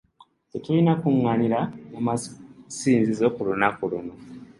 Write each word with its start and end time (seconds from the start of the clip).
Tetulina 0.51 0.91
kukungaanira 0.95 1.59
mu 1.91 1.99
masinzizo 2.07 3.25
ku 3.35 3.41
lunaku 3.47 3.83
luno. 3.91 4.13